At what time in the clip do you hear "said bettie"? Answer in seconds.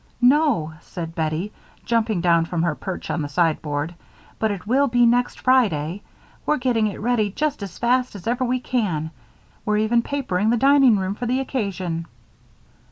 0.81-1.51